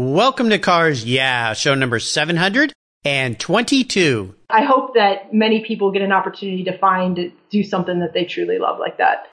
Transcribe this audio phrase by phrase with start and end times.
[0.00, 4.34] Welcome to Cars Yeah, show number 722.
[4.48, 8.60] I hope that many people get an opportunity to find do something that they truly
[8.60, 9.26] love like that.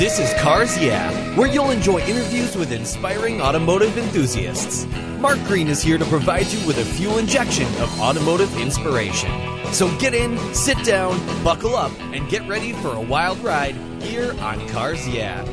[0.00, 4.84] This is Cars Yeah, where you'll enjoy interviews with inspiring automotive enthusiasts.
[5.20, 9.30] Mark Green is here to provide you with a fuel injection of automotive inspiration.
[9.72, 14.34] So get in, sit down, buckle up, and get ready for a wild ride here
[14.40, 15.44] on Cars Yeah.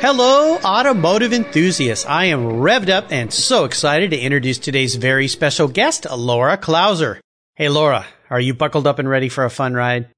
[0.00, 2.04] Hello, automotive enthusiasts.
[2.04, 7.18] I am revved up and so excited to introduce today's very special guest, Laura Klauser.
[7.54, 10.10] Hey, Laura, are you buckled up and ready for a fun ride?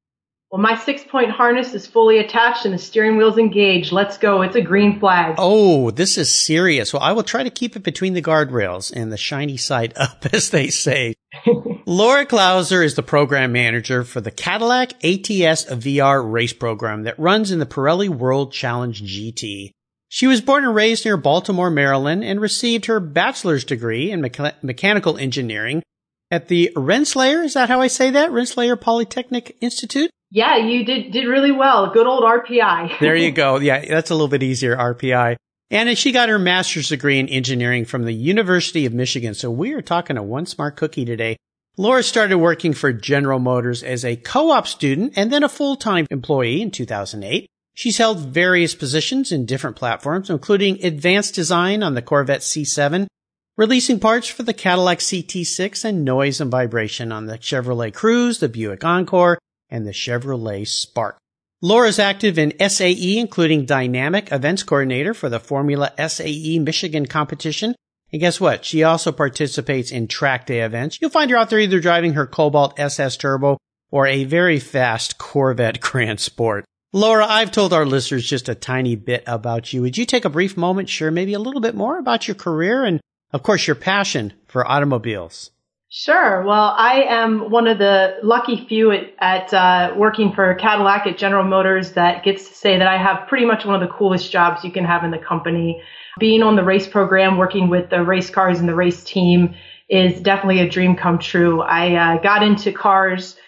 [0.50, 3.92] Well, my six point harness is fully attached and the steering wheel's engaged.
[3.92, 4.42] Let's go.
[4.42, 5.36] It's a green flag.
[5.38, 6.92] Oh, this is serious.
[6.92, 10.26] Well, I will try to keep it between the guardrails and the shiny side up,
[10.32, 11.14] as they say.
[11.88, 17.50] Laura Klauser is the program manager for the Cadillac ATS VR race program that runs
[17.50, 19.70] in the Pirelli World Challenge GT.
[20.10, 24.62] She was born and raised near Baltimore, Maryland, and received her bachelor's degree in mecha-
[24.62, 25.82] mechanical engineering
[26.30, 27.42] at the Rensselaer.
[27.42, 28.32] Is that how I say that?
[28.32, 30.10] Rensselaer Polytechnic Institute?
[30.30, 31.90] Yeah, you did did really well.
[31.90, 32.98] Good old RPI.
[33.00, 33.60] there you go.
[33.60, 35.36] Yeah, that's a little bit easier, RPI.
[35.70, 39.32] And she got her master's degree in engineering from the University of Michigan.
[39.32, 41.38] So we are talking to one smart cookie today.
[41.80, 46.60] Laura started working for General Motors as a co-op student and then a full-time employee
[46.60, 47.48] in 2008.
[47.72, 53.06] She's held various positions in different platforms, including advanced design on the Corvette C7,
[53.56, 58.48] releasing parts for the Cadillac CT6 and noise and vibration on the Chevrolet Cruze, the
[58.48, 59.38] Buick Encore,
[59.70, 61.16] and the Chevrolet Spark.
[61.62, 67.76] Laura is active in SAE, including dynamic events coordinator for the Formula SAE Michigan competition.
[68.12, 68.64] And guess what?
[68.64, 70.98] She also participates in track day events.
[71.00, 73.58] You'll find her out there either driving her Cobalt SS Turbo
[73.90, 76.64] or a very fast Corvette Grand Sport.
[76.92, 79.82] Laura, I've told our listeners just a tiny bit about you.
[79.82, 82.82] Would you take a brief moment, sure, maybe a little bit more about your career
[82.82, 82.98] and,
[83.30, 85.50] of course, your passion for automobiles?
[85.90, 86.44] Sure.
[86.44, 91.16] Well, I am one of the lucky few at, at uh, working for Cadillac at
[91.16, 94.30] General Motors that gets to say that I have pretty much one of the coolest
[94.30, 95.82] jobs you can have in the company.
[96.18, 99.54] Being on the race program, working with the race cars and the race team
[99.88, 101.62] is definitely a dream come true.
[101.62, 103.38] I uh, got into cars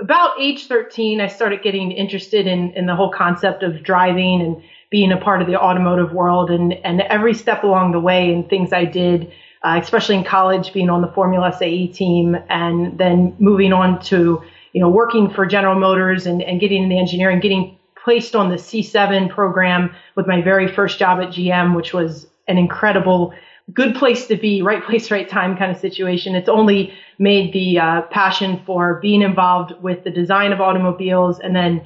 [0.00, 4.62] about age 13, I started getting interested in, in the whole concept of driving and
[4.90, 8.48] being a part of the automotive world and, and every step along the way and
[8.48, 9.32] things I did,
[9.62, 14.42] uh, especially in college, being on the Formula SAE team and then moving on to,
[14.72, 18.50] you know, working for General Motors and, and getting in the engineering, getting placed on
[18.50, 23.34] the C7 program with my very first job at GM, which was an incredible
[23.72, 26.34] good place to be, right place, right time kind of situation.
[26.34, 31.54] It's only made the uh, passion for being involved with the design of automobiles and
[31.54, 31.84] then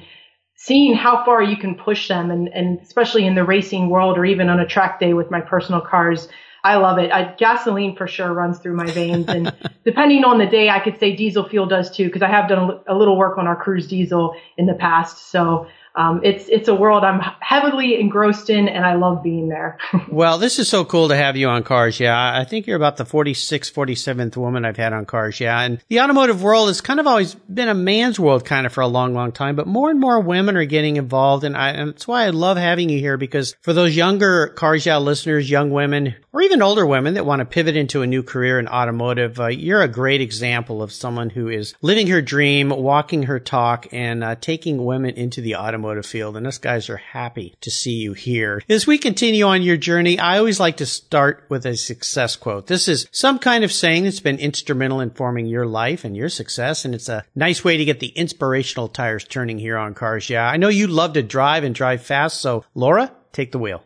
[0.55, 4.23] seeing how far you can push them and, and especially in the racing world or
[4.23, 6.29] even on a track day with my personal cars.
[6.63, 7.11] I love it.
[7.11, 9.53] I, gasoline for sure runs through my veins, and
[9.85, 12.81] depending on the day, I could say diesel fuel does too, because I have done
[12.87, 15.29] a, a, little work on our Cruze diesel in the past.
[15.29, 19.77] So um, it's it's a world I'm heavily engrossed in, and I love being there.
[20.09, 21.99] well, this is so cool to have you on Cars.
[21.99, 25.41] Yeah, I think you're about the 46th, 47th woman I've had on Cars.
[25.41, 28.71] Yeah, and the automotive world has kind of always been a man's world, kind of
[28.71, 29.57] for a long, long time.
[29.57, 32.55] But more and more women are getting involved, and, I, and that's why I love
[32.55, 36.85] having you here because for those younger Cars Yeah listeners, young women, or even older
[36.85, 40.19] women that want to pivot into a new career in automotive, uh, you're a great
[40.19, 45.11] example of someone who is living her dream, walking her talk, and uh, taking women
[45.15, 48.61] into the automotive field, and us guys are happy to see you here.
[48.67, 52.65] As we continue on your journey, I always like to start with a success quote.
[52.65, 56.29] This is some kind of saying that's been instrumental in forming your life and your
[56.29, 60.31] success, and it's a nice way to get the inspirational tires turning here on Cars.
[60.31, 63.83] Yeah, I know you love to drive and drive fast, so Laura, take the wheel.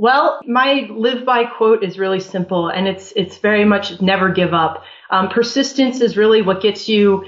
[0.00, 4.54] Well, my live by quote is really simple, and it's it's very much never give
[4.54, 4.84] up.
[5.10, 7.24] Um, persistence is really what gets you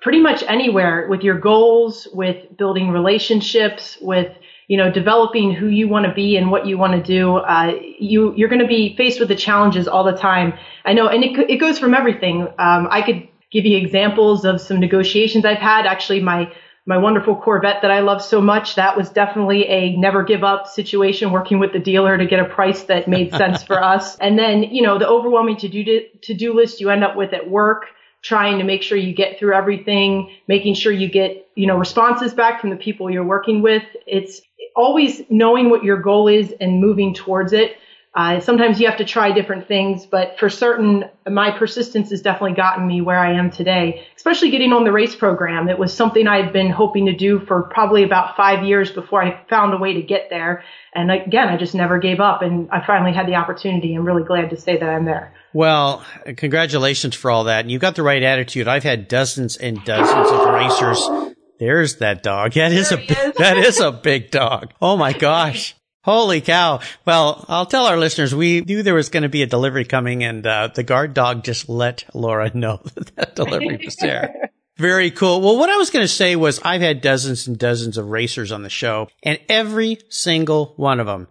[0.00, 4.34] pretty much anywhere with your goals, with building relationships, with
[4.66, 7.36] you know developing who you want to be and what you want to do.
[7.36, 10.54] Uh, you you're going to be faced with the challenges all the time.
[10.86, 12.44] I know, and it it goes from everything.
[12.58, 15.84] Um, I could give you examples of some negotiations I've had.
[15.84, 16.50] Actually, my
[16.86, 20.66] my wonderful Corvette that I love so much, that was definitely a never give up
[20.66, 24.16] situation working with the dealer to get a price that made sense for us.
[24.18, 27.32] And then, you know, the overwhelming to do to do list you end up with
[27.32, 27.86] at work
[28.22, 32.34] trying to make sure you get through everything, making sure you get, you know, responses
[32.34, 33.82] back from the people you're working with.
[34.06, 34.42] It's
[34.76, 37.76] always knowing what your goal is and moving towards it.
[38.12, 42.56] Uh, sometimes you have to try different things, but for certain, my persistence has definitely
[42.56, 45.68] gotten me where I am today, especially getting on the race program.
[45.68, 49.40] It was something I'd been hoping to do for probably about five years before I
[49.48, 50.64] found a way to get there.
[50.92, 53.94] And again, I just never gave up and I finally had the opportunity.
[53.94, 55.32] I'm really glad to say that I'm there.
[55.52, 56.04] Well,
[56.36, 57.60] congratulations for all that.
[57.60, 58.66] And you've got the right attitude.
[58.66, 61.36] I've had dozens and dozens of racers.
[61.60, 62.54] There's that dog.
[62.54, 63.34] That is there a, is.
[63.38, 64.72] that is a big dog.
[64.80, 65.76] Oh my gosh.
[66.02, 66.80] Holy cow.
[67.04, 70.24] Well, I'll tell our listeners, we knew there was going to be a delivery coming
[70.24, 74.50] and, uh, the guard dog just let Laura know that that delivery was there.
[74.78, 75.42] Very cool.
[75.42, 78.50] Well, what I was going to say was I've had dozens and dozens of racers
[78.50, 81.28] on the show and every single one of them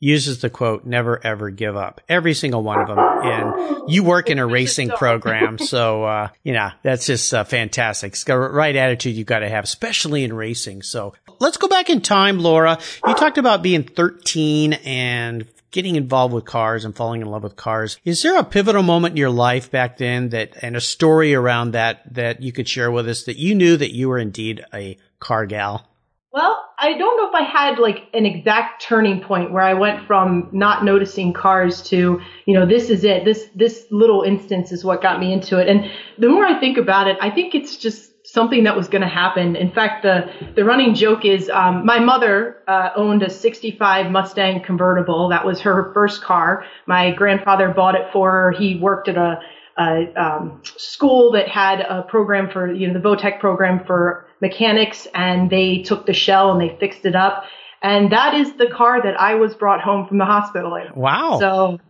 [0.00, 2.00] uses the quote, never ever give up.
[2.08, 2.98] Every single one of them.
[2.98, 5.58] And you work in a racing program.
[5.70, 8.12] So, uh, you know, that's just uh, fantastic.
[8.12, 10.82] It's got the right attitude you've got to have, especially in racing.
[10.82, 12.78] So let's go back in time, Laura.
[13.06, 17.56] You talked about being 13 and getting involved with cars and falling in love with
[17.56, 17.98] cars.
[18.04, 21.72] Is there a pivotal moment in your life back then that, and a story around
[21.72, 24.98] that, that you could share with us that you knew that you were indeed a
[25.18, 25.86] car gal?
[26.32, 30.06] Well, I don't know if I had like an exact turning point where I went
[30.06, 33.24] from not noticing cars to, you know, this is it.
[33.24, 35.68] This this little instance is what got me into it.
[35.68, 39.02] And the more I think about it, I think it's just something that was going
[39.02, 39.56] to happen.
[39.56, 44.62] In fact, the the running joke is um, my mother uh, owned a '65 Mustang
[44.62, 45.28] convertible.
[45.28, 46.64] That was her first car.
[46.86, 48.50] My grandfather bought it for her.
[48.52, 49.40] He worked at a
[49.78, 55.06] a um, school that had a program for, you know, the Votech program for mechanics
[55.14, 57.44] and they took the shell and they fixed it up.
[57.82, 60.94] And that is the car that I was brought home from the hospital in.
[60.94, 61.38] Wow.
[61.40, 61.80] So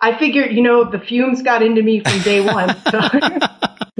[0.00, 2.76] I figured, you know, the fumes got into me from day one.
[2.90, 3.00] So.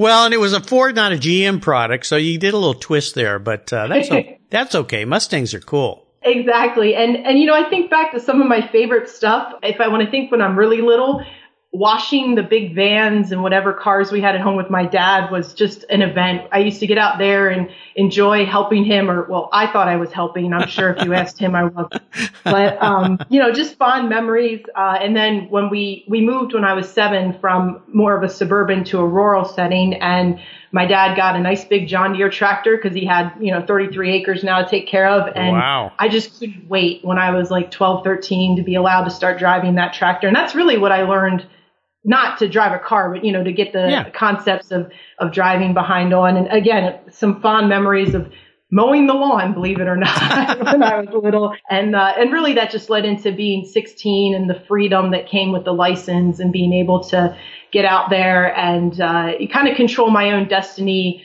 [0.00, 2.06] Well, and it was a Ford, not a GM product.
[2.06, 4.40] So you did a little twist there, but uh, that's, okay.
[4.50, 5.04] that's okay.
[5.04, 6.06] Mustangs are cool.
[6.22, 6.94] Exactly.
[6.94, 9.52] And, and, you know, I think back to some of my favorite stuff.
[9.62, 11.22] If I want to think when I'm really little,
[11.72, 15.54] washing the big vans and whatever cars we had at home with my dad was
[15.54, 16.42] just an event.
[16.50, 19.94] I used to get out there and enjoy helping him or well, I thought I
[19.94, 20.52] was helping.
[20.52, 22.02] I'm sure if you asked him, I wasn't,
[22.44, 24.64] but, um, you know, just fond memories.
[24.74, 28.28] Uh, and then when we, we moved when I was seven from more of a
[28.28, 30.40] suburban to a rural setting and
[30.72, 34.12] my dad got a nice big John Deere tractor because he had, you know, 33
[34.12, 35.32] acres now to take care of.
[35.36, 35.92] And wow.
[35.98, 39.38] I just couldn't wait when I was like 12, 13 to be allowed to start
[39.38, 40.26] driving that tractor.
[40.26, 41.46] And that's really what I learned
[42.04, 44.10] not to drive a car, but you know, to get the yeah.
[44.10, 46.36] concepts of of driving behind on.
[46.36, 48.30] And again, some fond memories of
[48.70, 51.54] mowing the lawn, believe it or not, when I was little.
[51.68, 55.52] And uh, and really, that just led into being 16 and the freedom that came
[55.52, 57.36] with the license and being able to
[57.72, 61.24] get out there and uh, kind of control my own destiny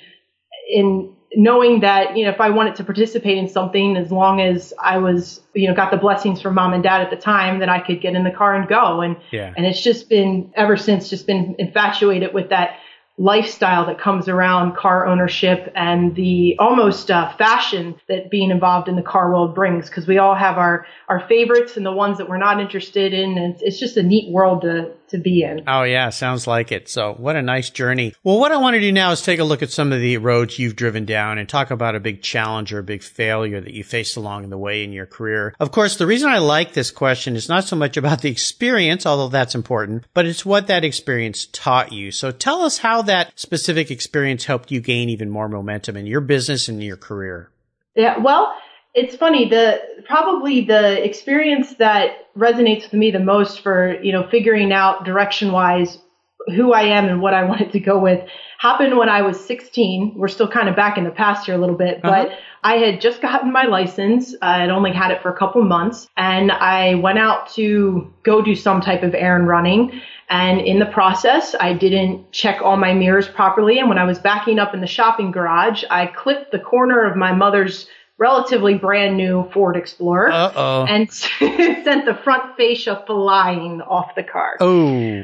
[0.69, 4.73] in knowing that, you know, if I wanted to participate in something, as long as
[4.81, 7.69] I was, you know, got the blessings from mom and dad at the time, that
[7.69, 9.01] I could get in the car and go.
[9.01, 9.53] And, yeah.
[9.55, 12.77] and it's just been ever since just been infatuated with that
[13.17, 18.97] lifestyle that comes around car ownership and the almost uh, fashion that being involved in
[18.97, 22.27] the car world brings because we all have our our favorites and the ones that
[22.27, 25.63] we're not interested in and it's, it's just a neat world to to be in.
[25.67, 26.89] Oh yeah, sounds like it.
[26.89, 28.13] So what a nice journey.
[28.23, 30.17] Well, what I want to do now is take a look at some of the
[30.17, 33.73] roads you've driven down and talk about a big challenge or a big failure that
[33.73, 35.53] you faced along the way in your career.
[35.59, 39.05] Of course, the reason I like this question is not so much about the experience,
[39.05, 42.11] although that's important, but it's what that experience taught you.
[42.11, 46.21] So tell us how that specific experience helped you gain even more momentum in your
[46.21, 47.49] business and your career.
[47.95, 48.53] Yeah, well,
[48.95, 54.27] it's funny the probably the experience that resonates with me the most for you know
[54.29, 56.00] figuring out direction wise
[56.48, 58.27] who I am and what I wanted to go with
[58.58, 60.13] happened when I was 16.
[60.15, 62.36] We're still kind of back in the past here a little bit, but uh-huh.
[62.63, 64.34] I had just gotten my license.
[64.41, 68.41] I had only had it for a couple months and I went out to go
[68.41, 70.01] do some type of errand running.
[70.29, 73.77] And in the process, I didn't check all my mirrors properly.
[73.77, 77.15] And when I was backing up in the shopping garage, I clipped the corner of
[77.15, 80.86] my mother's relatively brand new Ford Explorer Uh-oh.
[80.88, 84.57] and sent the front fascia flying off the car.
[84.60, 85.24] Oh.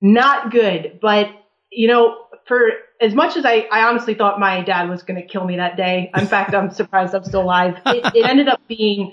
[0.00, 1.26] Not good, but
[1.70, 2.70] you know, for
[3.00, 5.76] as much as I, I honestly thought my dad was going to kill me that
[5.76, 7.76] day, in fact, I'm surprised I'm still alive.
[7.86, 9.12] It, it ended up being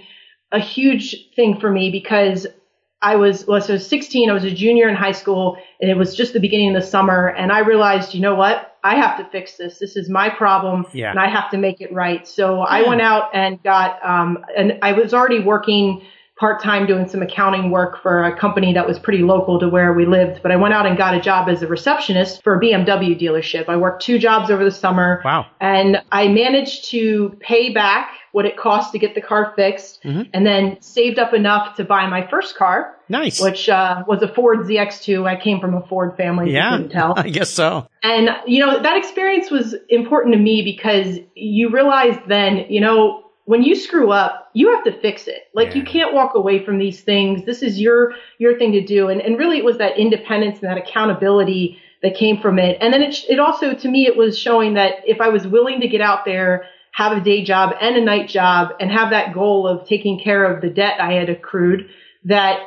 [0.51, 2.47] a huge thing for me because
[3.01, 5.91] I was, well, so I was 16, I was a junior in high school and
[5.91, 8.76] it was just the beginning of the summer and I realized, you know what?
[8.87, 9.79] I have to fix this.
[9.79, 11.09] This is my problem yeah.
[11.09, 12.25] and I have to make it right.
[12.25, 12.63] So yeah.
[12.63, 16.01] I went out and got, um, and I was already working
[16.37, 19.93] part time doing some accounting work for a company that was pretty local to where
[19.93, 20.41] we lived.
[20.43, 23.67] But I went out and got a job as a receptionist for a BMW dealership.
[23.67, 25.21] I worked two jobs over the summer.
[25.25, 25.47] Wow.
[25.59, 30.23] And I managed to pay back what it cost to get the car fixed mm-hmm.
[30.31, 32.95] and then saved up enough to buy my first car.
[33.09, 33.41] Nice.
[33.41, 35.27] Which uh, was a Ford ZX2.
[35.27, 36.53] I came from a Ford family.
[36.53, 36.83] Yeah.
[36.91, 37.13] Tell.
[37.17, 37.87] I guess so.
[38.03, 43.23] And, you know, that experience was important to me because you realized then, you know,
[43.47, 45.47] when you screw up, you have to fix it.
[45.53, 45.75] Like yeah.
[45.75, 47.45] you can't walk away from these things.
[47.45, 49.07] This is your your thing to do.
[49.07, 52.77] And and really, it was that independence and that accountability that came from it.
[52.81, 55.79] And then it it also to me it was showing that if I was willing
[55.79, 59.33] to get out there, have a day job and a night job, and have that
[59.33, 61.89] goal of taking care of the debt I had accrued,
[62.25, 62.59] that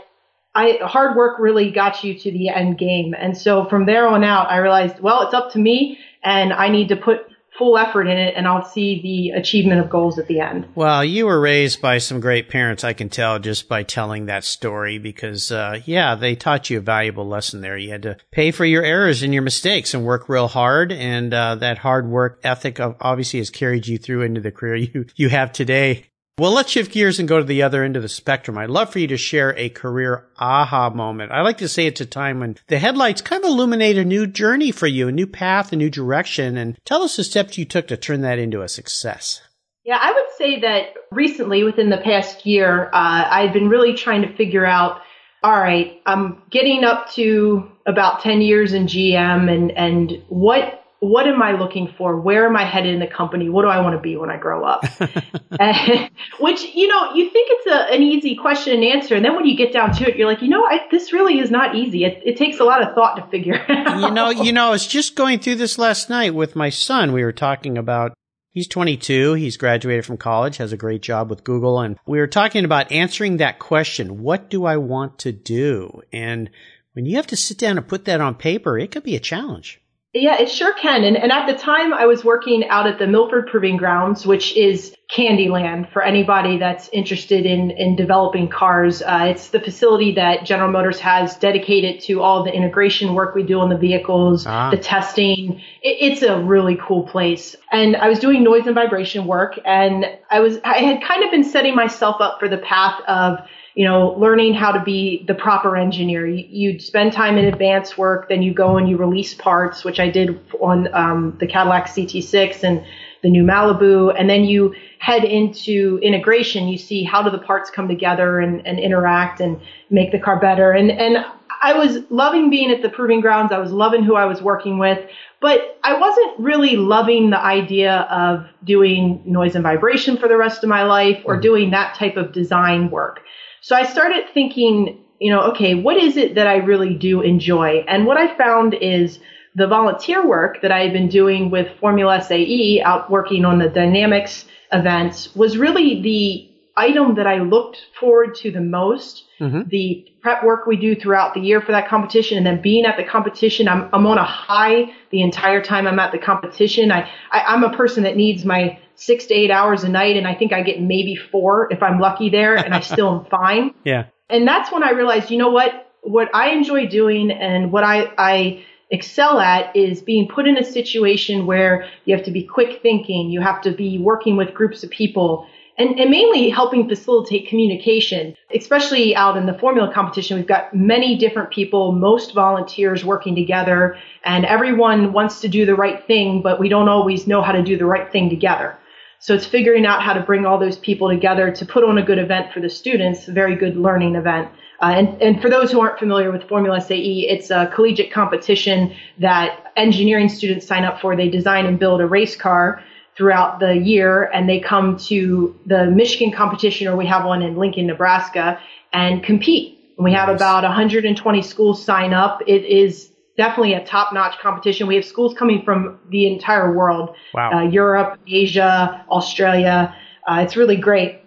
[0.54, 3.14] I hard work really got you to the end game.
[3.16, 6.70] And so from there on out, I realized, well, it's up to me, and I
[6.70, 7.29] need to put
[7.60, 10.66] full effort in it and I'll see the achievement of goals at the end.
[10.74, 14.44] Well, you were raised by some great parents, I can tell just by telling that
[14.44, 17.76] story because, uh, yeah, they taught you a valuable lesson there.
[17.76, 20.90] You had to pay for your errors and your mistakes and work real hard.
[20.90, 25.04] And, uh, that hard work ethic obviously has carried you through into the career you,
[25.16, 26.06] you have today.
[26.40, 28.56] Well, let's shift gears and go to the other end of the spectrum.
[28.56, 31.32] I'd love for you to share a career aha moment.
[31.32, 34.26] I like to say it's a time when the headlights kind of illuminate a new
[34.26, 37.66] journey for you, a new path, a new direction, and tell us the steps you
[37.66, 39.42] took to turn that into a success.
[39.84, 44.22] Yeah, I would say that recently, within the past year, uh, I've been really trying
[44.22, 45.02] to figure out
[45.42, 51.26] all right, I'm getting up to about 10 years in GM and, and what what
[51.26, 52.20] am I looking for?
[52.20, 53.48] Where am I headed in the company?
[53.48, 54.84] What do I want to be when I grow up?
[56.40, 59.14] which, you know, you think it's a, an easy question and answer.
[59.14, 61.40] And then when you get down to it, you're like, you know, I, this really
[61.40, 62.04] is not easy.
[62.04, 64.00] It, it takes a lot of thought to figure out.
[64.00, 67.12] You know, you know, I was just going through this last night with my son.
[67.12, 68.12] We were talking about
[68.52, 69.34] He's 22.
[69.34, 71.80] He's graduated from college, has a great job with Google.
[71.80, 74.22] And we were talking about answering that question.
[74.22, 76.02] What do I want to do?
[76.12, 76.50] And
[76.94, 79.20] when you have to sit down and put that on paper, it could be a
[79.20, 79.80] challenge.
[80.12, 81.04] Yeah, it sure can.
[81.04, 84.56] And, and at the time, I was working out at the Milford Proving Grounds, which
[84.56, 89.02] is Candyland for anybody that's interested in, in developing cars.
[89.02, 93.44] Uh, it's the facility that General Motors has dedicated to all the integration work we
[93.44, 94.70] do on the vehicles, ah.
[94.70, 95.60] the testing.
[95.80, 97.54] It, it's a really cool place.
[97.70, 101.30] And I was doing noise and vibration work, and I was I had kind of
[101.30, 103.38] been setting myself up for the path of
[103.74, 106.26] you know, learning how to be the proper engineer.
[106.26, 110.00] You, you spend time in advanced work, then you go and you release parts, which
[110.00, 112.84] I did on um, the Cadillac CT6 and
[113.22, 116.68] the new Malibu, and then you head into integration.
[116.68, 119.60] You see how do the parts come together and, and interact and
[119.90, 120.72] make the car better.
[120.72, 121.24] And and
[121.62, 123.52] I was loving being at the proving grounds.
[123.52, 124.98] I was loving who I was working with,
[125.40, 130.62] but I wasn't really loving the idea of doing noise and vibration for the rest
[130.62, 131.42] of my life or mm-hmm.
[131.42, 133.20] doing that type of design work.
[133.62, 137.84] So I started thinking, you know, okay, what is it that I really do enjoy?
[137.86, 139.18] And what I found is
[139.54, 143.68] the volunteer work that I had been doing with Formula SAE out working on the
[143.68, 149.24] dynamics events was really the item that I looked forward to the most.
[149.40, 149.68] Mm-hmm.
[149.68, 152.96] The prep work we do throughout the year for that competition and then being at
[152.96, 156.92] the competition, I'm, I'm on a high the entire time I'm at the competition.
[156.92, 160.26] I, I, I'm a person that needs my six to eight hours a night, and
[160.26, 163.74] I think I get maybe four if I'm lucky there, and I still am fine.
[163.82, 164.06] Yeah.
[164.28, 165.90] And that's when I realized, you know what?
[166.02, 170.64] What I enjoy doing and what I, I excel at is being put in a
[170.64, 174.84] situation where you have to be quick thinking, you have to be working with groups
[174.84, 175.46] of people,
[175.78, 180.36] and, and, mainly helping facilitate communication, especially out in the formula competition.
[180.36, 185.74] We've got many different people, most volunteers working together, and everyone wants to do the
[185.74, 188.76] right thing, but we don't always know how to do the right thing together.
[189.22, 192.02] So it's figuring out how to bring all those people together to put on a
[192.02, 194.48] good event for the students, a very good learning event.
[194.80, 198.94] Uh, and, and for those who aren't familiar with Formula SAE, it's a collegiate competition
[199.18, 201.16] that engineering students sign up for.
[201.16, 202.82] They design and build a race car
[203.14, 207.56] throughout the year and they come to the Michigan competition or we have one in
[207.56, 208.58] Lincoln, Nebraska
[208.90, 209.78] and compete.
[209.98, 212.40] We have about 120 schools sign up.
[212.46, 213.09] It is
[213.40, 214.86] definitely a top notch competition.
[214.86, 217.50] We have schools coming from the entire world, wow.
[217.52, 219.96] uh, Europe, Asia, Australia.
[220.28, 221.22] Uh, it's really great.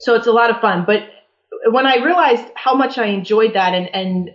[0.00, 0.82] So it's a lot of fun.
[0.84, 1.02] But
[1.70, 4.30] when I realized how much I enjoyed that and, and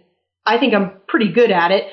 [0.46, 1.88] I think I'm pretty good at it,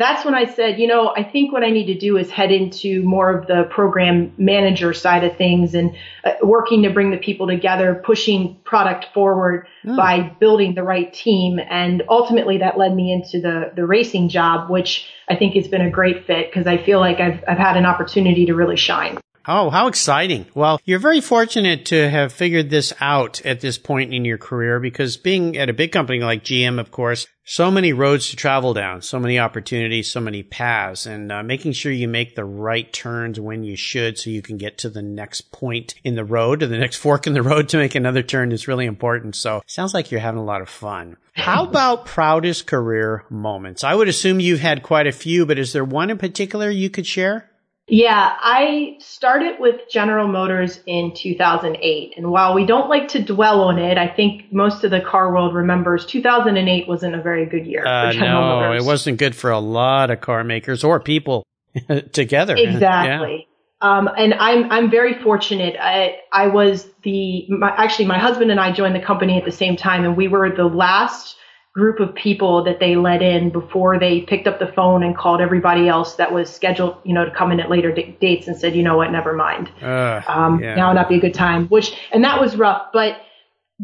[0.00, 2.50] that's when I said, you know, I think what I need to do is head
[2.50, 7.16] into more of the program manager side of things and uh, working to bring the
[7.16, 9.96] people together, pushing product forward mm.
[9.96, 11.58] by building the right team.
[11.58, 15.82] And ultimately that led me into the, the racing job, which I think has been
[15.82, 19.18] a great fit because I feel like I've, I've had an opportunity to really shine.
[19.46, 20.46] Oh, how exciting.
[20.54, 24.80] Well, you're very fortunate to have figured this out at this point in your career
[24.80, 28.74] because being at a big company like GM, of course, so many roads to travel
[28.74, 32.92] down, so many opportunities, so many paths, and uh, making sure you make the right
[32.92, 36.62] turns when you should so you can get to the next point in the road
[36.62, 39.34] or the next fork in the road to make another turn is really important.
[39.34, 41.16] So sounds like you're having a lot of fun.
[41.34, 43.82] How about proudest career moments?
[43.82, 46.90] I would assume you've had quite a few, but is there one in particular you
[46.90, 47.49] could share?
[47.90, 52.14] Yeah, I started with General Motors in 2008.
[52.16, 55.32] And while we don't like to dwell on it, I think most of the car
[55.32, 58.84] world remembers 2008 wasn't a very good year uh, for General no, Motors.
[58.84, 61.44] it wasn't good for a lot of car makers or people
[62.12, 62.54] together.
[62.56, 63.38] Exactly.
[63.40, 63.44] Yeah.
[63.82, 65.74] Um, and I'm I'm very fortunate.
[65.80, 69.52] I I was the my, actually my husband and I joined the company at the
[69.52, 71.36] same time, and we were the last
[71.72, 75.40] group of people that they let in before they picked up the phone and called
[75.40, 78.56] everybody else that was scheduled, you know, to come in at later d- dates and
[78.56, 79.70] said, you know what, never mind.
[79.80, 80.74] Uh, um, yeah.
[80.74, 81.68] Now would not be a good time.
[81.68, 83.20] Which and that was rough, but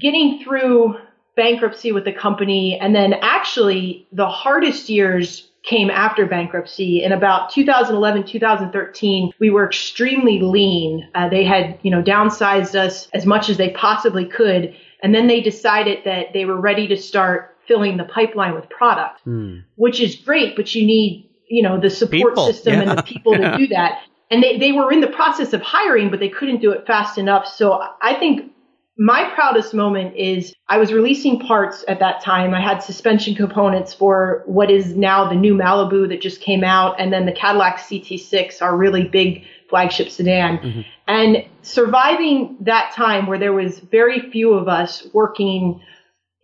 [0.01, 0.97] getting through
[1.37, 7.03] bankruptcy with the company and then actually the hardest years came after bankruptcy.
[7.03, 11.09] In about 2011, 2013, we were extremely lean.
[11.15, 14.75] Uh, they had, you know, downsized us as much as they possibly could.
[15.03, 19.21] And then they decided that they were ready to start filling the pipeline with product,
[19.25, 19.59] hmm.
[19.77, 22.47] which is great, but you need, you know, the support people.
[22.47, 22.83] system yeah.
[22.83, 23.53] and the people yeah.
[23.53, 24.01] to do that.
[24.31, 27.17] And they, they were in the process of hiring, but they couldn't do it fast
[27.17, 27.47] enough.
[27.47, 28.51] So I think
[28.99, 32.55] my proudest moment is I was releasing parts at that time.
[32.55, 36.99] I had suspension components for what is now the new Malibu that just came out,
[36.99, 40.59] and then the Cadillac CT6, our really big flagship sedan.
[40.59, 40.81] Mm-hmm.
[41.09, 45.81] And surviving that time where there was very few of us working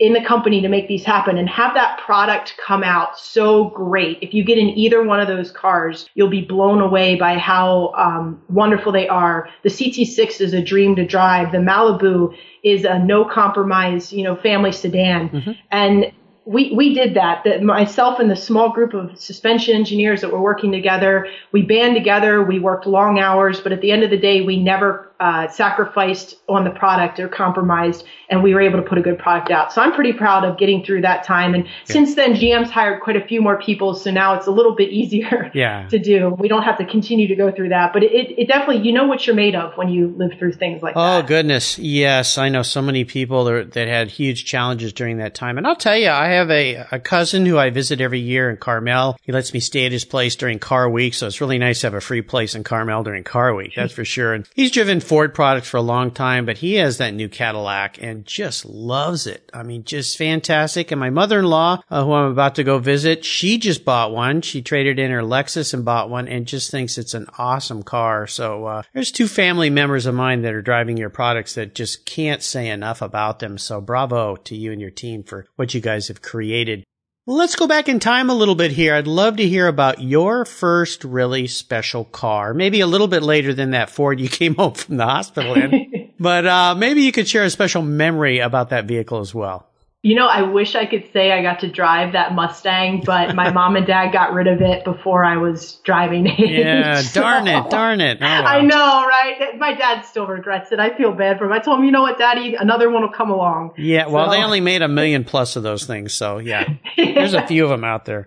[0.02, 4.18] in the company to make these happen and have that product come out so great.
[4.20, 7.92] If you get in either one of those cars, you'll be blown away by how
[7.96, 9.48] um, wonderful they are.
[9.62, 11.52] The CT6 is a dream to drive.
[11.52, 15.28] The Malibu is a no compromise, you know, family sedan.
[15.28, 15.52] Mm-hmm.
[15.70, 16.12] And
[16.46, 20.42] we, we did that, that myself and the small group of suspension engineers that were
[20.42, 24.18] working together, we band together, we worked long hours, but at the end of the
[24.18, 28.88] day, we never uh, sacrificed on the product or compromised, and we were able to
[28.88, 29.72] put a good product out.
[29.72, 31.54] So I'm pretty proud of getting through that time.
[31.54, 31.70] And yeah.
[31.84, 34.90] since then, GM's hired quite a few more people, so now it's a little bit
[34.90, 35.88] easier yeah.
[35.88, 36.30] to do.
[36.38, 39.06] We don't have to continue to go through that, but it, it definitely, you know
[39.06, 41.24] what you're made of when you live through things like oh, that.
[41.24, 45.34] Oh goodness, yes, I know so many people that, that had huge challenges during that
[45.34, 45.58] time.
[45.58, 48.56] And I'll tell you, I have a, a cousin who I visit every year in
[48.56, 49.16] Carmel.
[49.22, 51.86] He lets me stay at his place during Car Week, so it's really nice to
[51.86, 53.72] have a free place in Carmel during Car Week.
[53.76, 54.34] That's for sure.
[54.34, 58.02] And he's driven Ford products for a long time, but he has that new Cadillac
[58.02, 59.50] and just loves it.
[59.52, 60.90] I mean, just fantastic.
[60.90, 64.40] And my mother-in-law, uh, who I'm about to go visit, she just bought one.
[64.40, 68.26] She traded in her Lexus and bought one and just thinks it's an awesome car.
[68.26, 72.06] So, uh, there's two family members of mine that are driving your products that just
[72.06, 73.58] can't say enough about them.
[73.58, 76.84] So bravo to you and your team for what you guys have created.
[77.24, 78.96] Let's go back in time a little bit here.
[78.96, 82.52] I'd love to hear about your first really special car.
[82.52, 86.10] Maybe a little bit later than that Ford you came home from the hospital in.
[86.18, 89.68] but uh, maybe you could share a special memory about that vehicle as well.
[90.04, 93.50] You know, I wish I could say I got to drive that Mustang, but my
[93.52, 96.50] mom and dad got rid of it before I was driving it.
[96.50, 97.20] Yeah, so.
[97.20, 98.18] darn it, darn it.
[98.20, 99.56] Oh, I know, right?
[99.58, 100.80] My dad still regrets it.
[100.80, 101.52] I feel bad for him.
[101.52, 103.74] I told him, you know what, daddy, another one will come along.
[103.78, 104.32] Yeah, well, so.
[104.32, 106.68] they only made a million plus of those things, so yeah.
[106.96, 108.26] There's a few of them out there.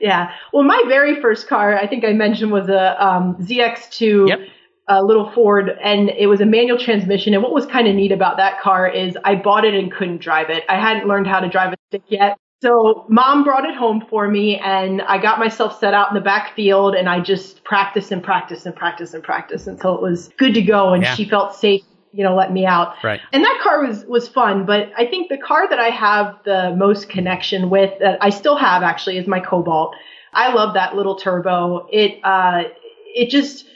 [0.00, 0.32] Yeah.
[0.54, 4.28] Well, my very first car, I think I mentioned, was a um, ZX2.
[4.28, 4.40] Yep
[4.88, 7.34] a little Ford and it was a manual transmission.
[7.34, 10.20] And what was kind of neat about that car is I bought it and couldn't
[10.20, 10.64] drive it.
[10.68, 12.36] I hadn't learned how to drive a stick yet.
[12.62, 16.20] So mom brought it home for me and I got myself set out in the
[16.20, 20.30] back field and I just practiced and practiced and practiced and practiced until it was
[20.38, 21.14] good to go and yeah.
[21.14, 22.94] she felt safe, you know, let me out.
[23.02, 23.20] Right.
[23.32, 26.74] And that car was, was fun, but I think the car that I have the
[26.76, 29.96] most connection with that I still have actually is my Cobalt.
[30.32, 31.88] I love that little turbo.
[31.90, 32.62] It, uh,
[33.06, 33.66] it just,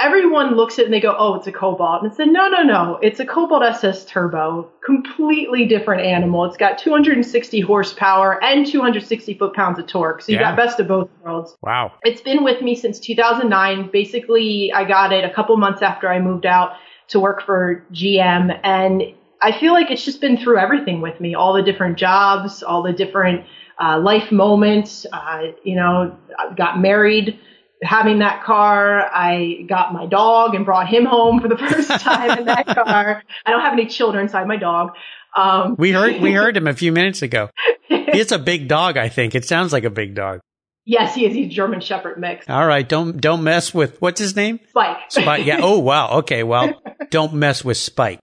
[0.00, 2.02] everyone looks at it and they go, oh, it's a Cobalt.
[2.02, 2.98] And I said, no, no, no.
[3.00, 4.70] It's a Cobalt SS Turbo.
[4.84, 6.44] Completely different animal.
[6.44, 10.22] It's got 260 horsepower and 260 foot pounds of torque.
[10.22, 10.50] So you yeah.
[10.50, 11.56] got best of both worlds.
[11.62, 11.92] Wow.
[12.02, 13.90] It's been with me since 2009.
[13.92, 16.72] Basically, I got it a couple months after I moved out
[17.08, 18.58] to work for GM.
[18.64, 19.02] And
[19.42, 21.34] I feel like it's just been through everything with me.
[21.34, 23.46] All the different jobs, all the different
[23.80, 25.06] uh, life moments.
[25.12, 27.38] Uh, you know, I got married
[27.84, 29.00] having that car.
[29.12, 33.22] I got my dog and brought him home for the first time in that car.
[33.44, 34.92] I don't have any children, so I have my dog.
[35.36, 37.50] Um, we heard we heard him a few minutes ago.
[37.88, 39.34] It's a big dog, I think.
[39.34, 40.40] It sounds like a big dog.
[40.86, 41.34] Yes, he is.
[41.34, 42.48] He's German Shepherd mix.
[42.48, 44.60] All right, don't don't mess with what's his name?
[44.68, 44.98] Spike.
[45.08, 45.46] Spike.
[45.46, 45.60] Yeah.
[45.62, 46.18] Oh wow.
[46.18, 46.42] Okay.
[46.42, 48.20] Well, don't mess with Spike.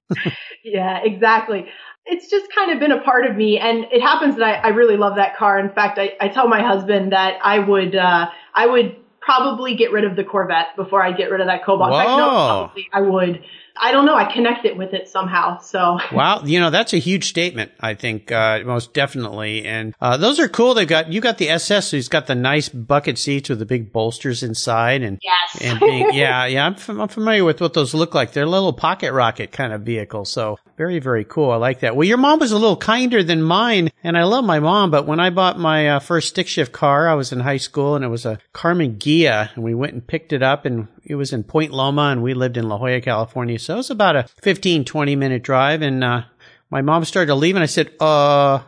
[0.64, 1.68] yeah, exactly.
[2.06, 4.68] It's just kind of been a part of me, and it happens that I, I
[4.70, 5.60] really love that car.
[5.60, 9.92] In fact, I, I tell my husband that I would uh, I would probably get
[9.92, 11.92] rid of the Corvette before I get rid of that Cobalt.
[11.92, 12.00] Whoa.
[12.00, 13.44] In fact, no, probably I would.
[13.80, 14.16] I don't know.
[14.16, 15.60] I connect it with it somehow.
[15.60, 17.72] So wow, you know that's a huge statement.
[17.80, 20.74] I think uh, most definitely, and uh, those are cool.
[20.74, 23.66] They've got you got the SS, so he's got the nice bucket seats with the
[23.66, 27.74] big bolsters inside, and yes, and being, yeah, yeah, I'm, f- I'm familiar with what
[27.74, 28.34] those look like.
[28.34, 31.52] They're a little pocket rocket kind of vehicle, so very very cool.
[31.52, 31.96] I like that.
[31.96, 35.08] Well, your mom was a little kinder than mine, and I love my mom, but
[35.08, 38.06] when I bought my uh, first stick shift car, I was in high school, and
[38.06, 41.34] it was a Karmann Ghia, and we went and picked it up, and it was
[41.34, 43.60] in Point Loma, and we lived in La Jolla, California.
[43.60, 45.82] So it was about a 15, 20 minute drive.
[45.82, 46.24] And, uh,
[46.70, 48.60] my mom started to leave and I said, uh,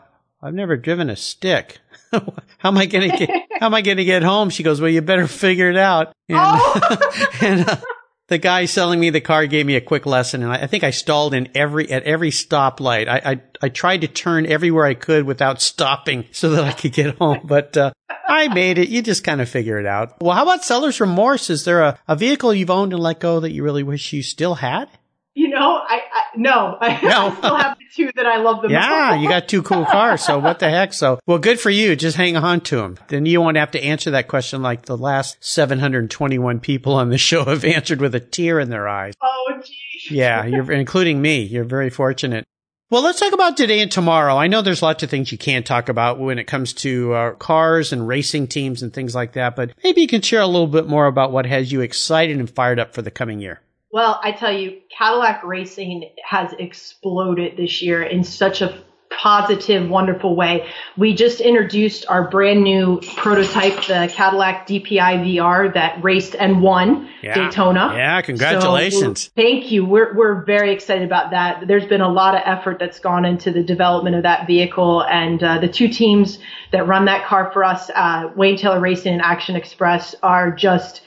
[0.41, 1.79] I've never driven a stick.
[2.11, 2.33] how
[2.65, 3.29] am I going to get,
[3.59, 4.49] how am I going to get home?
[4.49, 6.07] She goes, well, you better figure it out.
[6.27, 7.11] And, oh.
[7.41, 7.77] and uh,
[8.27, 10.83] the guy selling me the car gave me a quick lesson, and I, I think
[10.83, 13.07] I stalled in every at every stoplight.
[13.07, 16.93] I, I, I tried to turn everywhere I could without stopping so that I could
[16.93, 17.91] get home, but uh,
[18.27, 18.89] I made it.
[18.89, 20.21] You just kind of figure it out.
[20.21, 21.49] Well, how about seller's remorse?
[21.49, 24.23] Is there a, a vehicle you've owned and let go that you really wish you
[24.23, 24.89] still had?
[25.35, 27.27] You know, I, I no, I, No.
[27.27, 28.73] I still have the two that I love the most.
[28.73, 30.23] Yeah, you got two cool cars.
[30.23, 30.93] So what the heck?
[30.93, 31.95] So, well, good for you.
[31.95, 32.97] Just hang on to them.
[33.07, 37.17] Then you won't have to answer that question like the last 721 people on the
[37.17, 39.13] show have answered with a tear in their eyes.
[39.21, 40.11] Oh, geez.
[40.11, 41.41] Yeah, you're including me.
[41.41, 42.45] You're very fortunate.
[42.91, 44.37] Well, let's talk about today and tomorrow.
[44.37, 47.31] I know there's lots of things you can't talk about when it comes to uh,
[47.31, 50.67] cars and racing teams and things like that, but maybe you can share a little
[50.67, 53.61] bit more about what has you excited and fired up for the coming year.
[53.93, 60.35] Well, I tell you, Cadillac racing has exploded this year in such a positive, wonderful
[60.35, 60.67] way.
[60.97, 67.07] We just introduced our brand new prototype, the Cadillac DPI VR that raced and won
[67.21, 67.35] Yeah.
[67.35, 67.93] Daytona.
[67.95, 69.25] Yeah, congratulations.
[69.25, 69.85] So, thank you.
[69.85, 71.67] We're we're very excited about that.
[71.67, 75.43] There's been a lot of effort that's gone into the development of that vehicle, and
[75.43, 76.39] uh, the two teams
[76.71, 81.03] that run that car for us, uh, Wayne Taylor Racing and Action Express, are just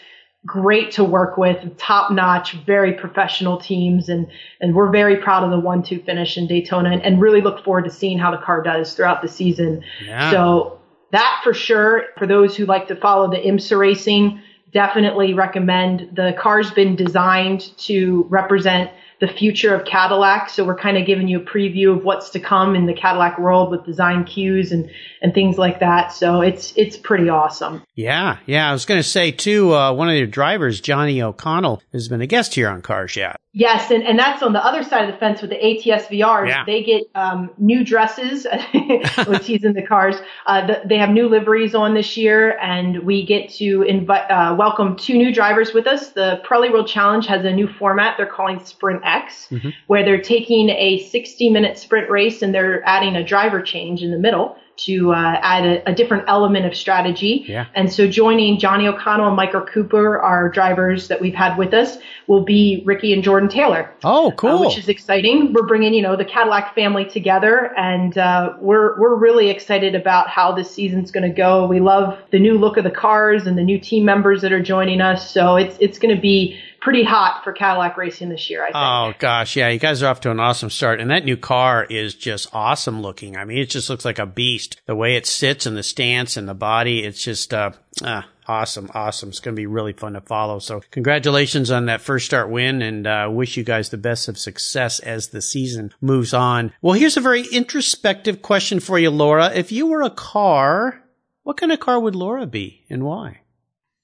[0.46, 4.28] great to work with, top notch, very professional teams, and
[4.60, 7.64] and we're very proud of the one two finish in Daytona, and, and really look
[7.64, 9.82] forward to seeing how the car does throughout the season.
[10.04, 10.30] Yeah.
[10.30, 10.80] So
[11.10, 12.04] that for sure.
[12.18, 14.40] For those who like to follow the IMSA racing,
[14.72, 16.10] definitely recommend.
[16.14, 20.50] The car's been designed to represent the future of Cadillac.
[20.50, 23.38] So we're kind of giving you a preview of what's to come in the Cadillac
[23.38, 24.90] world with design cues and,
[25.22, 26.12] and things like that.
[26.12, 27.82] So it's, it's pretty awesome.
[27.94, 28.68] Yeah, yeah.
[28.68, 32.20] I was going to say too, uh, one of your drivers, Johnny O'Connell, has been
[32.20, 33.36] a guest here on Cars Yeah.
[33.58, 36.48] Yes, and, and that's on the other side of the fence with the ATS VRs.
[36.48, 36.64] Yeah.
[36.66, 40.16] They get um, new dresses with in the cars.
[40.44, 44.54] Uh, the, they have new liveries on this year, and we get to invite uh,
[44.58, 46.10] welcome two new drivers with us.
[46.10, 49.48] The Pirelli World Challenge has a new format they're calling Sprint X,
[49.86, 54.10] where they're taking a 60 minute sprint race and they're adding a driver change in
[54.10, 57.44] the middle to uh, add a, a different element of strategy.
[57.48, 57.66] Yeah.
[57.74, 61.98] And so joining Johnny O'Connell and Michael Cooper, our drivers that we've had with us,
[62.26, 63.92] will be Ricky and Jordan Taylor.
[64.04, 64.60] Oh, uh, cool.
[64.60, 65.52] which is exciting.
[65.52, 70.28] We're bringing, you know, the Cadillac family together, and uh, we're we're really excited about
[70.28, 71.66] how this season's going to go.
[71.66, 74.62] We love the new look of the cars and the new team members that are
[74.62, 75.30] joining us.
[75.30, 78.62] So it's it's going to be pretty hot for Cadillac racing this year.
[78.62, 78.76] I think.
[78.76, 81.84] Oh gosh, yeah, you guys are off to an awesome start, and that new car
[81.84, 83.36] is just awesome looking.
[83.36, 84.80] I mean, it just looks like a beast.
[84.86, 87.72] The way it sits and the stance and the body, it's just uh,
[88.04, 89.30] uh awesome, awesome.
[89.30, 90.60] It's going to be really fun to follow.
[90.60, 94.38] So, congratulations on that first start win, and uh, wish you guys the best of
[94.38, 96.72] success as the season moves on.
[96.82, 99.52] Well, here's a very introspective question for you, Laura.
[99.52, 101.02] If you were a car,
[101.42, 103.40] what kind of car would Laura be, and why?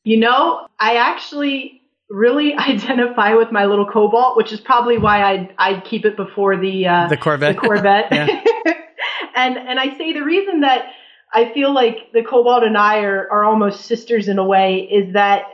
[0.03, 1.82] You know, I actually
[2.13, 6.57] really identify with my little Cobalt, which is probably why I'd, I'd keep it before
[6.57, 7.57] the, uh, The Corvette?
[7.57, 8.47] The Corvette.
[9.35, 10.93] And, and I say the reason that
[11.33, 15.15] I feel like the Cobalt and I are, are almost sisters in a way is
[15.15, 15.45] that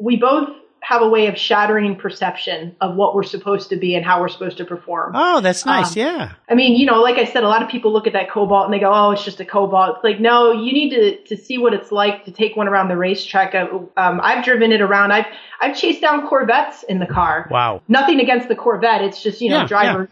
[0.00, 0.48] we both
[0.88, 4.28] have a way of shattering perception of what we're supposed to be and how we're
[4.28, 5.12] supposed to perform.
[5.14, 5.94] Oh, that's nice.
[5.94, 6.32] Um, yeah.
[6.48, 8.64] I mean, you know, like I said, a lot of people look at that Cobalt
[8.64, 11.36] and they go, "Oh, it's just a Cobalt." It's like, no, you need to to
[11.36, 13.54] see what it's like to take one around the racetrack.
[13.54, 13.66] Uh,
[13.98, 15.12] Um, I've driven it around.
[15.12, 15.26] I've
[15.60, 17.48] I've chased down Corvettes in the car.
[17.50, 17.82] Wow.
[17.86, 19.02] Nothing against the Corvette.
[19.02, 20.08] It's just you know Yeah, driver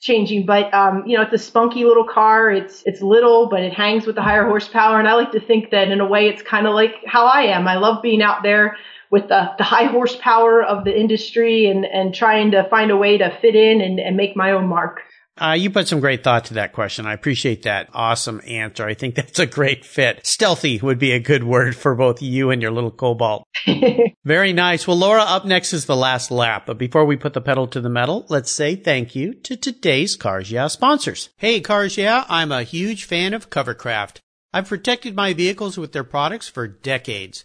[0.00, 0.44] changing.
[0.44, 2.50] But um, you know, it's a spunky little car.
[2.50, 4.98] It's it's little, but it hangs with the higher horsepower.
[4.98, 7.44] And I like to think that in a way, it's kind of like how I
[7.44, 7.66] am.
[7.66, 8.76] I love being out there
[9.10, 13.18] with the, the high horsepower of the industry and, and trying to find a way
[13.18, 15.00] to fit in and, and make my own mark.
[15.40, 17.06] Uh, you put some great thought to that question.
[17.06, 18.84] I appreciate that awesome answer.
[18.84, 20.26] I think that's a great fit.
[20.26, 23.44] Stealthy would be a good word for both you and your little cobalt.
[24.24, 24.86] Very nice.
[24.86, 26.66] Well, Laura, up next is the last lap.
[26.66, 30.16] But before we put the pedal to the metal, let's say thank you to today's
[30.16, 31.30] Cars Yeah sponsors.
[31.36, 34.18] Hey, Cars Yeah, I'm a huge fan of Covercraft.
[34.52, 37.44] I've protected my vehicles with their products for decades.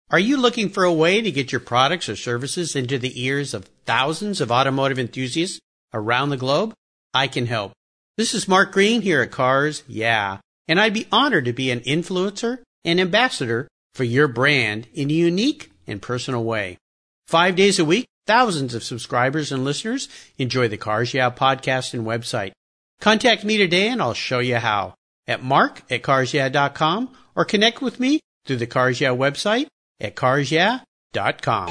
[0.10, 3.54] Are you looking for a way to get your products or services into the ears
[3.54, 5.60] of thousands of automotive enthusiasts
[5.94, 6.74] around the globe?
[7.14, 7.74] I can help.
[8.16, 11.82] This is Mark Green here at Cars Yeah, and I'd be honored to be an
[11.82, 16.78] influencer and ambassador for your brand in a unique and personal way.
[17.28, 22.08] Five days a week, Thousands of subscribers and listeners enjoy the Cars Yeah podcast and
[22.08, 22.54] website.
[23.00, 24.96] Contact me today and I'll show you how
[25.28, 29.68] at mark at carsyeah.com or connect with me through the Cars Yeah website
[30.00, 31.70] at carsyeah.com.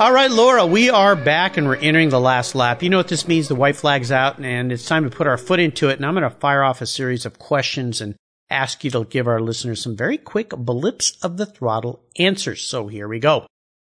[0.00, 2.82] All right, Laura, we are back and we're entering the last lap.
[2.82, 3.48] You know what this means?
[3.48, 5.96] The white flag's out and it's time to put our foot into it.
[5.96, 8.16] And I'm going to fire off a series of questions and
[8.54, 12.62] ask you to give our listeners some very quick blips of the throttle answers.
[12.62, 13.46] So here we go.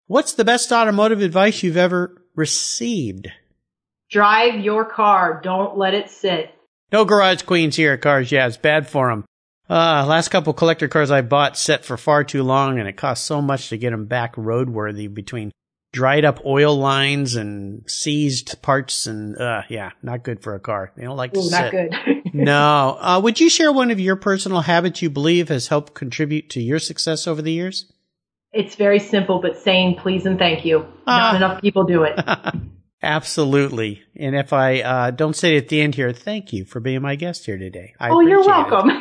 [0.07, 3.27] What's the best automotive advice you've ever received?
[4.09, 5.41] Drive your car.
[5.43, 6.53] Don't let it sit.
[6.91, 8.31] No garage queens here at Cars.
[8.31, 9.25] Yeah, it's bad for them.
[9.69, 13.25] Uh, last couple collector cars I bought set for far too long and it cost
[13.25, 15.51] so much to get them back roadworthy between
[15.97, 20.91] dried up oil lines and seized parts and, uh, yeah, not good for a car.
[20.95, 21.59] They don't like to Ooh, sit.
[21.59, 21.95] Not good.
[22.35, 22.97] no.
[23.01, 26.61] Uh, would you share one of your personal habits you believe has helped contribute to
[26.61, 27.91] your success over the years?
[28.53, 30.85] It's very simple, but saying please and thank you.
[31.07, 32.15] Not uh, enough people do it.
[33.01, 34.03] Absolutely.
[34.15, 37.01] And if I uh, don't say it at the end here, thank you for being
[37.01, 37.95] my guest here today.
[37.99, 38.91] I oh, you're welcome.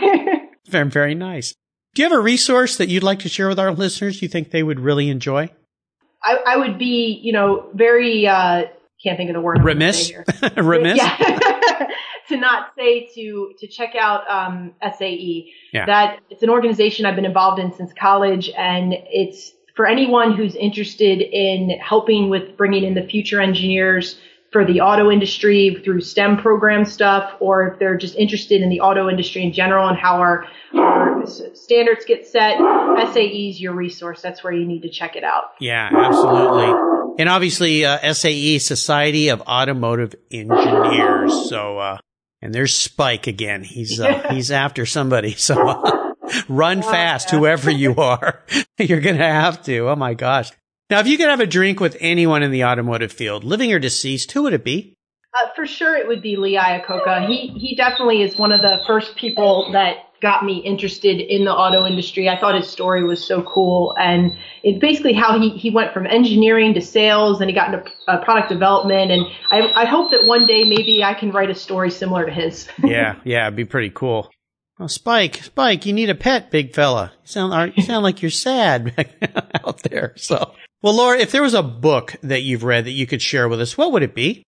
[0.66, 1.54] very, very nice.
[1.94, 4.50] Do you have a resource that you'd like to share with our listeners you think
[4.50, 5.50] they would really enjoy?
[6.22, 8.64] I, I would be, you know, very, uh,
[9.02, 9.62] can't think of the word.
[9.62, 10.12] Remiss?
[10.56, 10.96] Remiss?
[10.96, 11.88] Yeah.
[12.28, 15.52] to not say to to check out um, SAE.
[15.72, 15.86] Yeah.
[15.86, 20.54] That it's an organization I've been involved in since college, and it's for anyone who's
[20.56, 24.18] interested in helping with bringing in the future engineers
[24.56, 28.80] for the auto industry through STEM program stuff, or if they're just interested in the
[28.80, 32.56] auto industry in general and how our, our standards get set,
[33.12, 34.22] SAE is your resource.
[34.22, 35.50] That's where you need to check it out.
[35.60, 36.72] Yeah, absolutely.
[37.18, 41.50] And obviously, uh, SAE, Society of Automotive Engineers.
[41.50, 41.98] So, uh,
[42.40, 43.62] and there's Spike again.
[43.62, 45.32] He's uh, he's after somebody.
[45.32, 46.12] So uh,
[46.48, 48.42] run fast, whoever you are.
[48.78, 49.90] You're gonna have to.
[49.90, 50.50] Oh my gosh.
[50.88, 53.78] Now, if you could have a drink with anyone in the automotive field, living or
[53.78, 54.94] deceased, who would it be?
[55.34, 57.26] Uh, for sure, it would be Lee Iacocca.
[57.26, 61.52] He he definitely is one of the first people that got me interested in the
[61.52, 62.28] auto industry.
[62.28, 66.06] I thought his story was so cool, and it's basically how he he went from
[66.06, 69.10] engineering to sales, and he got into uh, product development.
[69.10, 72.32] And I I hope that one day maybe I can write a story similar to
[72.32, 72.68] his.
[72.84, 74.30] yeah, yeah, it'd be pretty cool.
[74.78, 77.12] Oh, Spike, Spike, you need a pet, big fella.
[77.22, 78.94] You sound you sound like you're sad
[79.66, 80.14] out there.
[80.16, 83.48] So, well, Laura, if there was a book that you've read that you could share
[83.48, 84.42] with us, what would it be?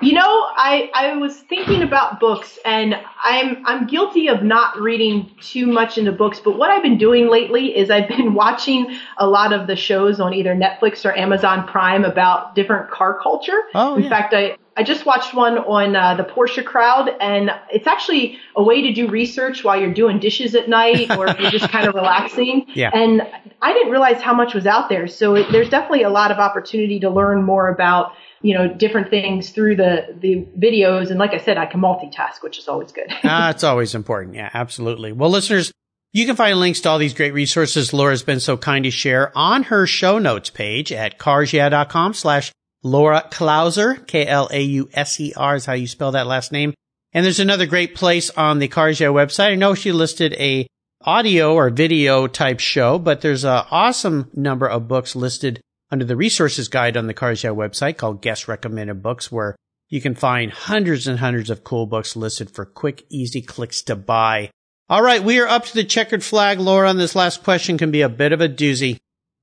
[0.00, 0.22] You know,
[0.56, 5.98] I, I was thinking about books and I'm, I'm guilty of not reading too much
[5.98, 9.66] into books, but what I've been doing lately is I've been watching a lot of
[9.66, 13.62] the shows on either Netflix or Amazon Prime about different car culture.
[13.74, 14.08] Oh, In yeah.
[14.08, 18.62] fact, I, I just watched one on uh, the Porsche crowd and it's actually a
[18.62, 21.88] way to do research while you're doing dishes at night or if you're just kind
[21.88, 22.66] of relaxing.
[22.74, 22.90] Yeah.
[22.92, 23.22] And
[23.62, 25.06] I didn't realize how much was out there.
[25.06, 28.12] So it, there's definitely a lot of opportunity to learn more about
[28.42, 31.10] you know, different things through the, the videos.
[31.10, 33.10] And like I said, I can multitask, which is always good.
[33.24, 34.36] Ah, it's always important.
[34.36, 35.10] Yeah, absolutely.
[35.10, 35.72] Well, listeners,
[36.12, 39.36] you can find links to all these great resources Laura's been so kind to share
[39.36, 42.52] on her show notes page at carsyeah.com slash
[42.86, 46.72] Laura Klauser, K-L-A-U-S-E-R is how you spell that last name.
[47.12, 49.50] And there's another great place on the Cars website.
[49.50, 50.68] I know she listed a
[51.00, 56.16] audio or video type show, but there's an awesome number of books listed under the
[56.16, 59.56] resources guide on the Cars website called Guest Recommended Books, where
[59.88, 63.96] you can find hundreds and hundreds of cool books listed for quick, easy clicks to
[63.96, 64.50] buy.
[64.88, 67.90] All right, we are up to the checkered flag, Laura, and this last question can
[67.90, 68.98] be a bit of a doozy.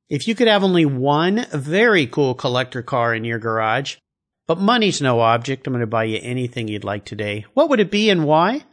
[0.09, 3.97] If you could have only one very cool collector car in your garage,
[4.47, 7.79] but money's no object, I'm going to buy you anything you'd like today, what would
[7.79, 8.63] it be and why?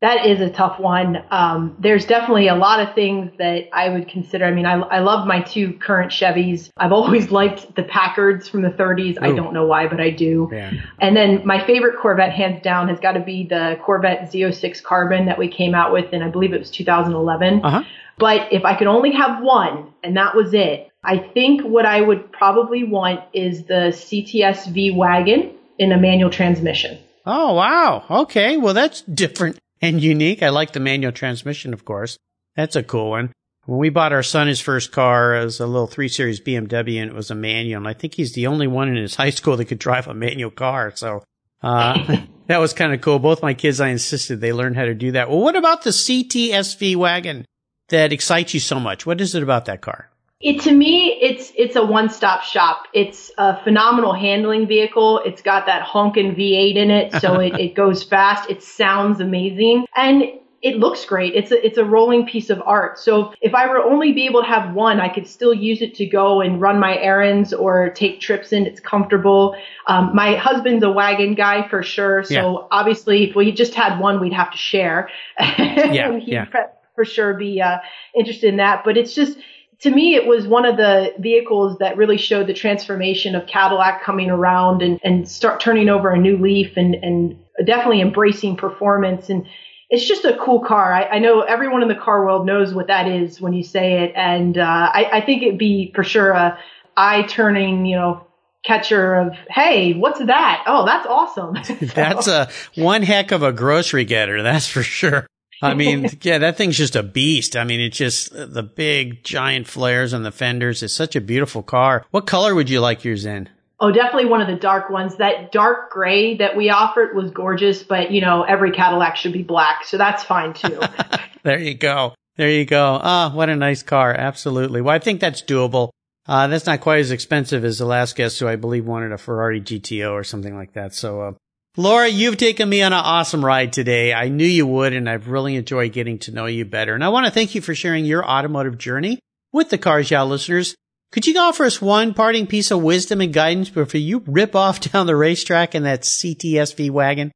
[0.00, 1.16] That is a tough one.
[1.30, 4.44] Um, there's definitely a lot of things that I would consider.
[4.44, 6.70] I mean, I, I love my two current Chevys.
[6.76, 9.18] I've always liked the Packards from the 30s.
[9.22, 10.50] I don't know why, but I do.
[10.52, 10.72] Yeah.
[11.00, 15.26] And then my favorite Corvette, hands down, has got to be the Corvette Z06 Carbon
[15.26, 17.64] that we came out with and I believe it was 2011.
[17.64, 17.82] Uh-huh.
[18.18, 22.00] But if I could only have one and that was it, I think what I
[22.00, 26.98] would probably want is the CTS V wagon in a manual transmission.
[27.26, 28.04] Oh, wow.
[28.22, 28.56] Okay.
[28.56, 30.42] Well, that's different and unique.
[30.42, 32.16] I like the manual transmission, of course.
[32.56, 33.32] That's a cool one.
[33.66, 37.00] When we bought our son his first car, it was a little 3 Series BMW
[37.00, 37.78] and it was a manual.
[37.78, 40.14] And I think he's the only one in his high school that could drive a
[40.14, 40.92] manual car.
[40.94, 41.22] So,
[41.62, 43.18] uh, that was kind of cool.
[43.18, 45.30] Both my kids, I insisted they learn how to do that.
[45.30, 47.44] Well, what about the CTSV wagon
[47.92, 49.06] that excites you so much?
[49.06, 50.08] What is it about that car?
[50.40, 52.86] It to me, it's it's a one-stop shop.
[52.92, 55.20] It's a phenomenal handling vehicle.
[55.24, 58.50] It's got that honkin' V8 in it, so it, it goes fast.
[58.50, 60.24] It sounds amazing, and
[60.60, 61.34] it looks great.
[61.36, 62.98] It's a it's a rolling piece of art.
[62.98, 65.94] So if I were only be able to have one, I could still use it
[65.96, 68.66] to go and run my errands or take trips in.
[68.66, 69.54] It's comfortable.
[69.86, 72.66] Um, my husband's a wagon guy for sure, so Yeah.
[72.72, 75.08] obviously if we just had one, we'd have to share.
[75.38, 76.44] Yeah, yeah.
[76.46, 76.60] pre-
[76.94, 77.78] for sure be uh,
[78.14, 78.82] interested in that.
[78.84, 79.38] But it's just
[79.82, 84.04] to me, it was one of the vehicles that really showed the transformation of Cadillac
[84.04, 89.28] coming around and, and start turning over a new leaf and, and definitely embracing performance.
[89.28, 89.44] And
[89.90, 90.92] it's just a cool car.
[90.92, 94.04] I, I know everyone in the car world knows what that is when you say
[94.04, 94.12] it.
[94.14, 96.58] And uh, I, I think it'd be for sure a
[96.96, 98.24] eye turning, you know,
[98.64, 100.62] catcher of, hey, what's that?
[100.68, 101.54] Oh, that's awesome.
[101.94, 104.44] That's a one heck of a grocery getter.
[104.44, 105.26] That's for sure.
[105.62, 107.56] I mean, yeah, that thing's just a beast.
[107.56, 110.82] I mean, it's just the big giant flares on the fenders.
[110.82, 112.04] It's such a beautiful car.
[112.10, 113.48] What color would you like yours in?
[113.78, 115.16] Oh, definitely one of the dark ones.
[115.16, 119.42] That dark gray that we offered was gorgeous, but you know, every Cadillac should be
[119.42, 120.80] black, so that's fine too.
[121.42, 122.14] There you go.
[122.36, 123.00] There you go.
[123.02, 124.14] Ah, what a nice car.
[124.14, 124.80] Absolutely.
[124.80, 125.90] Well, I think that's doable.
[126.26, 129.18] Uh, that's not quite as expensive as the last guest who I believe wanted a
[129.18, 130.94] Ferrari GTO or something like that.
[130.94, 131.32] So, uh,
[131.78, 134.12] Laura, you've taken me on an awesome ride today.
[134.12, 136.94] I knew you would, and I've really enjoyed getting to know you better.
[136.94, 139.18] And I want to thank you for sharing your automotive journey
[139.52, 140.74] with the Cars Yeah listeners.
[141.12, 144.80] Could you offer us one parting piece of wisdom and guidance before you rip off
[144.92, 147.32] down the racetrack in that CTSV wagon?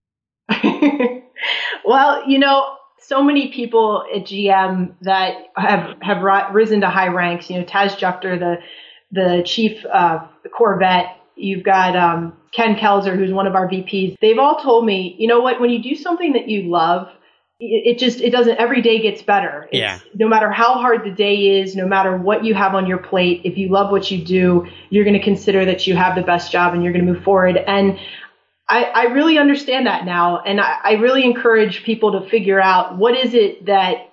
[1.84, 7.48] well, you know, so many people at GM that have have risen to high ranks.
[7.48, 8.56] You know, Tadge Juechter, the
[9.12, 11.16] the chief uh, Corvette.
[11.36, 14.16] You've got um, Ken Kelzer, who's one of our VPs.
[14.20, 15.60] They've all told me, you know what?
[15.60, 17.08] When you do something that you love,
[17.60, 18.56] it, it just it doesn't.
[18.56, 19.68] Every day gets better.
[19.70, 19.98] It's, Yeah.
[20.14, 23.42] No matter how hard the day is, no matter what you have on your plate,
[23.44, 26.50] if you love what you do, you're going to consider that you have the best
[26.50, 27.56] job and you're going to move forward.
[27.56, 27.98] And
[28.68, 30.40] I, I really understand that now.
[30.40, 34.12] And I, I really encourage people to figure out what is it that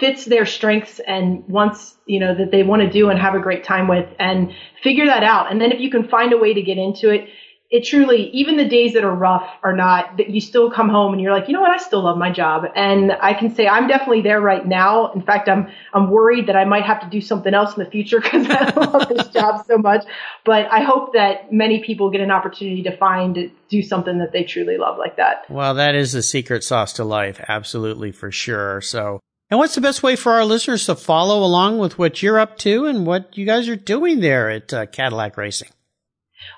[0.00, 3.38] fits their strengths and wants, you know, that they want to do and have a
[3.38, 5.52] great time with and figure that out.
[5.52, 7.28] And then if you can find a way to get into it,
[7.70, 11.12] it truly, even the days that are rough are not, that you still come home
[11.12, 12.64] and you're like, you know what, I still love my job.
[12.74, 15.12] And I can say I'm definitely there right now.
[15.12, 17.88] In fact, I'm, I'm worried that I might have to do something else in the
[17.88, 20.04] future because I love this job so much.
[20.44, 24.42] But I hope that many people get an opportunity to find, do something that they
[24.42, 25.44] truly love like that.
[25.48, 27.40] Well, that is the secret sauce to life.
[27.46, 28.80] Absolutely, for sure.
[28.80, 32.38] So, and what's the best way for our listeners to follow along with what you're
[32.38, 35.68] up to and what you guys are doing there at uh, Cadillac Racing?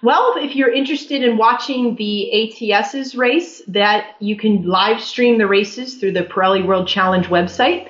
[0.02, 5.46] Well, if you're interested in watching the ATS's race, that you can live stream the
[5.46, 7.88] races through the Pirelli World Challenge website.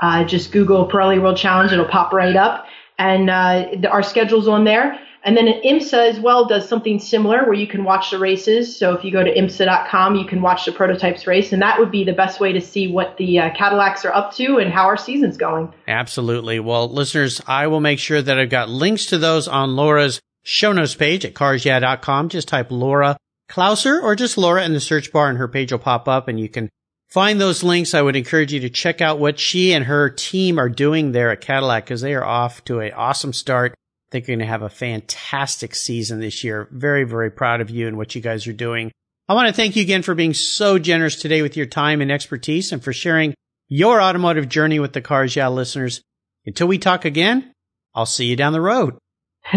[0.00, 2.66] Uh, just Google Pirelli World Challenge; it'll pop right up,
[2.98, 4.98] and uh, our schedule's on there.
[5.24, 8.76] And then IMSA as well does something similar where you can watch the races.
[8.76, 11.92] So if you go to IMSA.com, you can watch the prototypes race, and that would
[11.92, 14.86] be the best way to see what the uh, Cadillacs are up to and how
[14.86, 15.72] our season's going.
[15.86, 16.58] Absolutely.
[16.58, 20.72] Well, listeners, I will make sure that I've got links to those on Laura's show
[20.72, 22.28] notes page at carsyeah.com.
[22.28, 23.16] Just type Laura
[23.48, 26.40] Klauser or just Laura in the search bar and her page will pop up and
[26.40, 26.68] you can
[27.08, 27.94] find those links.
[27.94, 31.30] I would encourage you to check out what she and her team are doing there
[31.30, 33.74] at Cadillac because they are off to an awesome start.
[34.12, 36.68] I think you're going to have a fantastic season this year.
[36.70, 38.92] Very, very proud of you and what you guys are doing.
[39.26, 42.12] I want to thank you again for being so generous today with your time and
[42.12, 43.32] expertise and for sharing
[43.68, 46.02] your automotive journey with the Cars Yeah listeners.
[46.44, 47.54] Until we talk again,
[47.94, 48.98] I'll see you down the road.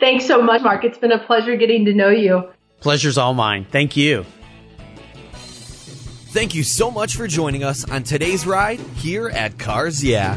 [0.00, 0.82] Thanks so much, Mark.
[0.82, 2.50] It's been a pleasure getting to know you.
[2.80, 3.64] Pleasure's all mine.
[3.64, 4.26] Thank you.
[6.32, 10.36] Thank you so much for joining us on today's ride here at Cars Yeah.